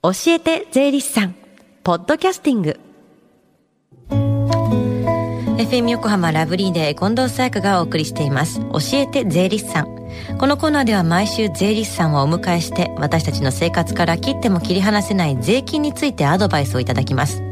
[0.00, 1.34] 教えて税理士さん。
[1.82, 2.78] ポッドキャスティング。
[5.56, 8.60] FM 横浜ラブリーで近藤沙耶香がお送りしています。
[8.60, 9.86] 教えて税理士さん。
[10.38, 17.42] このコーナーでは毎週税理士さんをお迎えして私たちの生活から切っても切り離せない税金についてアドバイスをいただきます。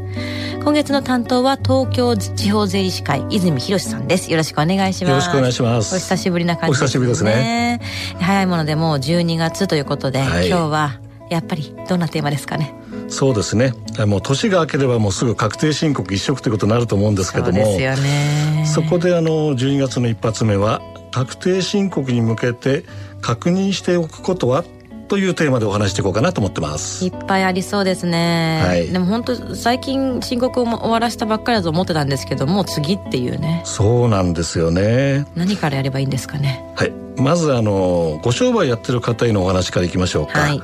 [0.63, 4.31] 今月の担当は東京地方税理士会泉博さんです。
[4.31, 5.11] よろしくお願いします。
[5.11, 5.93] よろしくお願いします。
[5.93, 6.85] お久しぶりな感じですね。
[6.85, 7.81] お久しぶりですね。
[8.21, 10.47] 早いものでもう12月ということで、はい。
[10.47, 12.73] 今日はやっぱりどんなテーマですかね？
[13.09, 13.73] そうですね。
[14.05, 17.51] もう年が明ければもうすぐ確定申告一色ということになると思うんですけども。
[17.51, 18.65] そうですよね。
[18.65, 20.81] そこであの12月の一発目は
[21.11, 22.83] 確定申告に向けて
[23.21, 24.63] 確認しておくことは
[25.07, 27.05] というテーマでお話していこうかなと思ってます。
[27.05, 28.89] いっぱいありそうですね、はい。
[28.89, 33.61] でも本当最近申告を終わらせたばっかりだと思ってたんですけどもう次っていうね。
[33.63, 35.25] そうなんですよね。
[35.33, 36.61] 何からやればいいんですかね？
[36.75, 36.91] はい。
[37.17, 40.61] まずあのご商売やってる方へのお話からいきましょうか、はい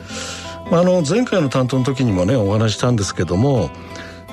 [0.71, 3.69] まあ、あの前回の担当の時にもねお話ししたんですけども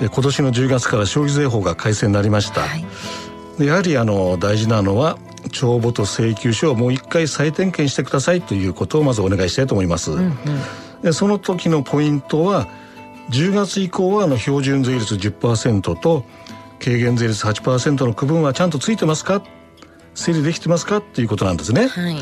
[0.01, 2.85] え今年の10月から消費税法が改正になりました、はい。
[3.59, 5.17] でやはりあの大事なのは
[5.51, 10.11] 帳簿と請求書をもう一回再点検してくださいということをまずお願いしたいと思います。
[10.11, 10.35] うんうん。
[11.03, 12.67] でその時のポイントは
[13.29, 16.25] 10月以降はあの標準税率10%と
[16.79, 19.43] 軽減税率8%の区分はちゃんとついてますか
[20.13, 20.97] 整理できてますか？
[20.97, 21.87] っていうことなんですね。
[21.87, 22.15] はい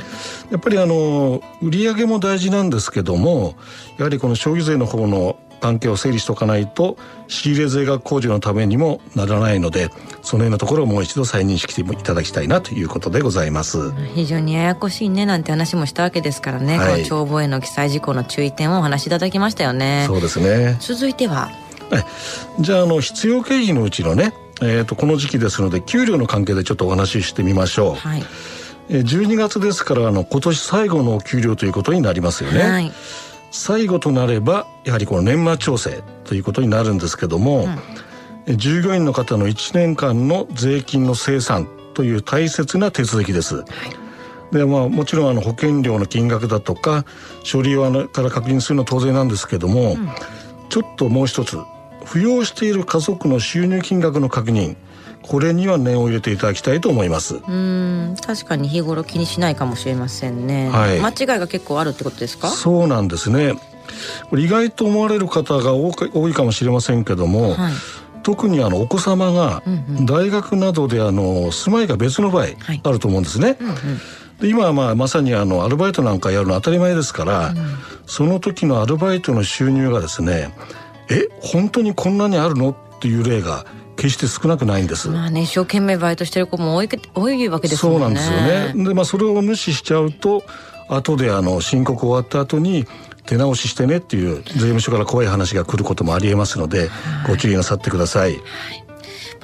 [0.52, 3.56] やっぱりあの売上も大事なんですけども
[3.98, 9.90] やはりこの消費税の方の関係を整理しておかないと仕入れ税額控除のためにもならないので
[10.22, 13.92] そのようなところをもう一度再認識していただきたいなということでございます。
[14.16, 20.78] 非常にややこしいねなんて話もしたわけですからね、はいこの帳簿への記載事項の注意点をお話しいただきましたよねそうですね。
[20.80, 21.52] 続いては
[22.62, 27.96] じゃああの必要経費のうちのね、えー、とこの時期ですので給料の関係でちょっとお話ししてみましょう。
[27.96, 28.24] はい
[28.90, 32.62] えー12月ですからあの今年最後のお給料ということになりますよね。
[32.62, 32.92] はい
[33.52, 37.68] 最後となればやはりこの年末調整ということになるんですけども、
[38.46, 43.64] え従業員の方の1年間の税金の生産という大切な手続きです。
[44.52, 47.06] でまあ、もちろんあの保険料の金額だとか
[47.44, 49.96] 書類をあのから確認するのは当然なんですけども、
[50.70, 51.58] ちょっともう一つ
[52.10, 54.76] 扶養している家族の収入金額の確認
[55.22, 57.36] これには念を入れていただきたいと思います。
[57.36, 61.00] うん確かに日頃気にしないかもしれませんね、はい。
[61.00, 62.48] 間違いが結構あるってことですか？
[62.50, 63.54] そうなんですね。
[64.30, 67.74] これ意外と思われる方が多いかもしれませんけども、はい。
[68.24, 69.70] 特にあのお子様がう
[70.02, 72.82] ん大学などであの住まいが別の場合はい。
[72.84, 73.58] あると思うんですね。
[73.60, 73.76] うんうん。
[74.40, 77.54] で今はまあまさにあのアルバイトなんかやるの当たり前ですから、
[78.08, 80.56] その時のアルバイトの収入がですね
[81.10, 82.70] え本当にこんなにあるの？
[82.72, 83.66] っていう例が
[83.96, 85.10] 決して少なくないんです。
[85.10, 88.86] まあね一生懸命バイトしてる子も多いけ多いわけですもんねそうなんですよね。
[88.86, 90.44] でまあそれを無視しちゃうと
[90.90, 92.86] 後であの申告終わった後に
[93.26, 96.90] 手直ししてねっていう税務署から怖い話が来ることもありえますので、
[97.28, 98.40] ご注意なさってください。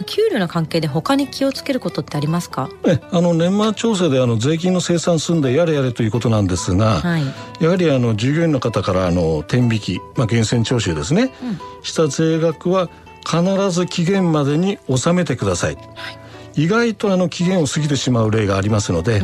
[0.04, 2.70] 給料の関係で他に気をつけることってありますか？
[2.86, 7.24] えあの年末調整であの税金の生産済んでやれやれということなんですが、はい。
[7.64, 11.32] やはりあの従業員の方からあの天引き、まあ、源泉徴収ですね、
[11.84, 12.90] した税額は
[13.26, 15.78] 必ず期限までに納めてください、
[16.56, 19.22] 意外とあの期限を過ぎてしまう例がありますので、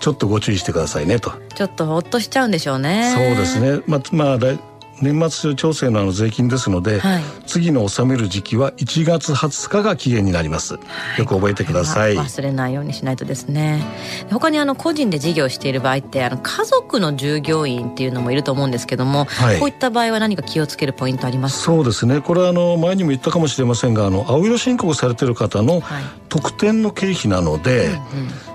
[0.00, 1.32] ちょっとご注意してくださいねと。
[1.54, 3.12] ちょっとほっとしちゃうんでしょうね。
[3.14, 4.58] そうですね、まあまあ、来
[5.00, 7.22] 年末調整の税金ですので、はい。
[7.46, 10.80] 次の納める時期は1月20日が期限になります、よ
[11.24, 12.14] く覚えてください。
[12.14, 13.82] 忘れないようにしないとですね。
[14.30, 19.58] 他にあの個人で事業をしている場合ってあの家族の従業員っていうのもいると思うんですけども、はい。
[19.58, 21.64] こういった場合は何か気をつけるポイントありますか？
[21.64, 22.20] そうですね。
[22.20, 26.02] これはあの前にも言ったかもしれませんがあの青色申告されている方のはい。
[26.28, 27.90] 特典の経費なので、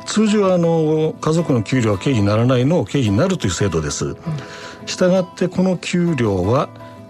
[0.06, 4.16] 通常あの家族の給料は経費にならないのを経費になるという制度です。
[4.86, 6.70] したがってこの給料は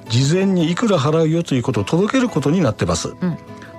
[0.09, 3.09] 事前にいくら払うよということを届けることになってます。
[3.09, 3.15] ん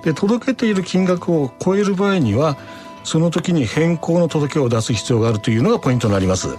[0.03, 2.57] で届けている金額を超える場合には
[3.03, 6.49] その時に変更の届けを出す必要があるというのがポイントになります。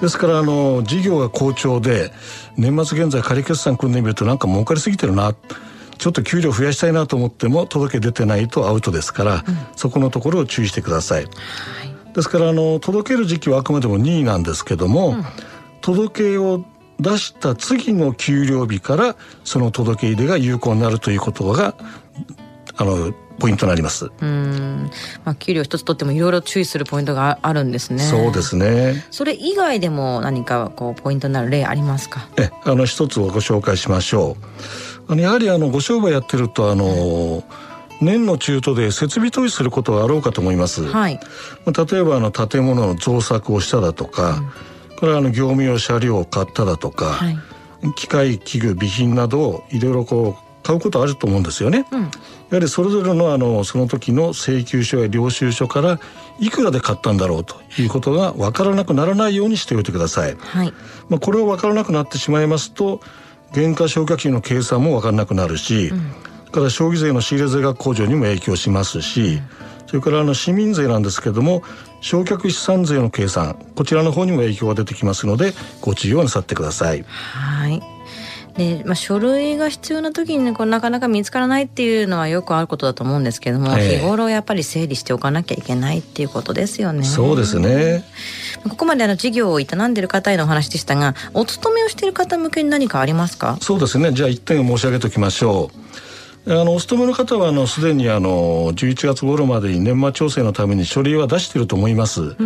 [0.00, 2.12] ですからあの事業が好調で
[2.56, 5.34] 年末現在仮決算組んでみるとなんか儲かりすぎてるな
[5.98, 9.44] ちょっと給料増やしたいなと思っても届け出てないとアウトですから、
[9.76, 11.26] そこのところを注意してください。
[12.14, 15.16] ですからあの届ける時期はあくまでも任意なんですけども、
[15.86, 16.64] 届けを
[16.98, 21.76] 出した次の給料日からその届け入れが有効になるということが
[22.74, 24.10] あのポイントになります。
[24.20, 24.90] うん、
[25.24, 29.06] まあ、給料一つ取ってもいろいろ注意するポイントがあるんですねそうですね。
[29.12, 32.26] それ以外でも何かこうポイントになる例ありますか？
[32.36, 34.36] えあの一つをご紹介しましょ
[35.08, 35.12] う。
[35.12, 37.44] あのやはりあのご商売やってるとあの
[38.00, 40.82] 年の中途で設備投資することはあろうかと思います。
[40.84, 41.20] はい
[41.64, 44.42] まあ例えばあの建物の造作をしただとか、
[44.98, 47.38] これはあの業務用車両を買っただとか、はい
[47.94, 51.86] 機械器具備品などをいろいろこう買うことあると思うんですよね。
[51.92, 52.08] うん、や
[52.52, 56.00] はりそれぞれのあのその時の請求書や領収書から
[56.40, 60.36] いくらで買ったんだろうということが分からなくならないようにしておいてください。
[60.36, 60.72] はい。
[61.08, 63.00] まあ、これを分からなくなってしまいますと
[63.52, 66.12] 原価償却費の計算も分からなくなるし、うん
[66.56, 69.40] から消費税の仕入れ税額控除にも影響しますし、
[69.86, 71.62] それからあの市民税なんですけども
[72.02, 77.04] 償却資産税の計算こちらの方にも影響が出てきますのでご注意をなさってください。
[77.04, 77.82] はい。
[78.56, 87.04] で、まあ、書類が必要な時にね、こうなかなか見つからないっていうのはよくあることだと思うんですけども、ええ日頃やっぱり整理しておかなきゃいけないっていうことですよね。
[87.04, 88.02] そうですね。
[88.66, 93.58] ここまであの事業を営んでいる方へのお話でしたが、お勤めをしている方向けに何かありますか？
[93.60, 94.12] そうですね。
[94.14, 95.78] じゃあ一点申し上げておきましょう。
[96.48, 102.36] あのお勤めの方はあのすでにあの11月頃までに年末調整のために書類は出していると思います。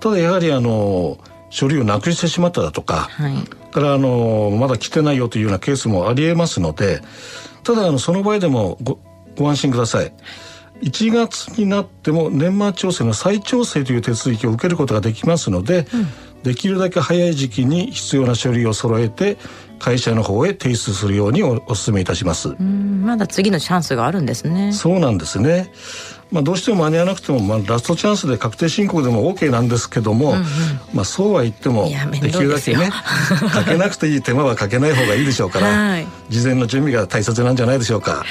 [0.00, 1.18] ただやはりあの
[1.50, 3.34] 書類をなくしてしまっただとか、はい。
[3.74, 7.02] からあのまだ来てないよというようなケースもありえますので
[7.64, 9.00] ただあのその場合でもご
[9.36, 10.14] ご安心ください
[10.80, 15.86] 1月になっても年末調整の再調整という手続きを受けることができますので、
[16.42, 19.38] できるだけ早い時期に必要な書類を揃えて
[19.84, 24.72] 会社の方へ提出するようにおお勧めいたします、うん、まだ次のチャンスがあるんですね。
[24.72, 25.70] そうなんですね。
[26.32, 30.36] まあ、どうしても間に合わなくても、まあ、ラストチャンスで確定申告でも OK なんですけども、
[30.94, 32.90] まあ、そうは言ってもできるだけね
[33.52, 38.24] かけなくていい手間はかけない方がいいでしょうから、はい事前の準備が大切なんじゃないでしょうか。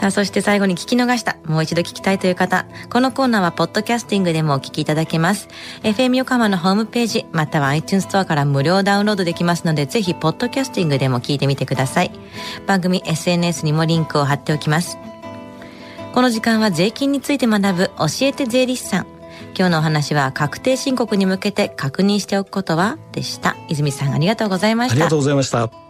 [0.00, 5.48] さあ、そして最後に聞き逃した、もう一度聞きたいという方、このコーナーはポッドキャスティングでもお聞きいただけます。
[5.82, 12.12] FM 横浜のホームページ、または iTunes ストアから無料ダウンロードできますので、ぜひポッドキャスティングでも聞いてみてください。
[12.66, 14.96] 番組 SNS にもリンクを貼っておきます。
[16.14, 19.06] この時間は税金について学ぶ教えて税理士さん。
[19.54, 23.54] 今日のお話は確定申告に向けて確認しておくことはでした。
[23.68, 25.18] 泉さんありがとうございましたありがとう。
[25.18, 25.89] ございました。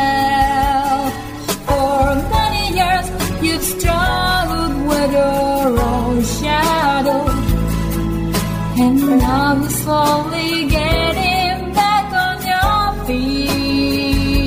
[9.91, 14.39] Slowly getting back on your feet.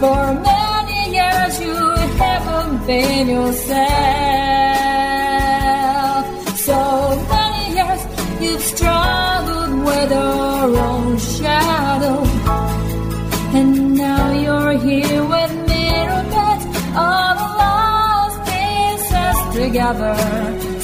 [0.00, 1.78] For many years you
[2.22, 4.25] haven't been yourself.
[19.92, 20.75] another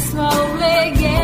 [0.00, 1.21] slowly again.